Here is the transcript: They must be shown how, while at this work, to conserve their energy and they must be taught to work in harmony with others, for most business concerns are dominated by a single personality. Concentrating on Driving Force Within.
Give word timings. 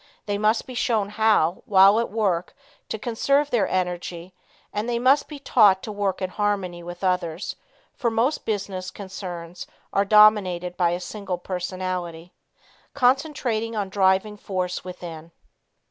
They 0.25 0.39
must 0.39 0.65
be 0.65 0.73
shown 0.73 1.09
how, 1.09 1.61
while 1.67 1.99
at 1.99 2.07
this 2.07 2.15
work, 2.15 2.55
to 2.89 2.97
conserve 2.97 3.51
their 3.51 3.67
energy 3.67 4.33
and 4.73 4.89
they 4.89 4.97
must 4.97 5.27
be 5.27 5.37
taught 5.37 5.83
to 5.83 5.91
work 5.91 6.23
in 6.23 6.31
harmony 6.31 6.81
with 6.81 7.03
others, 7.03 7.55
for 7.93 8.09
most 8.09 8.43
business 8.43 8.89
concerns 8.89 9.67
are 9.93 10.03
dominated 10.03 10.75
by 10.75 10.89
a 10.89 10.99
single 10.99 11.37
personality. 11.37 12.33
Concentrating 12.95 13.75
on 13.75 13.89
Driving 13.89 14.37
Force 14.37 14.83
Within. 14.83 15.31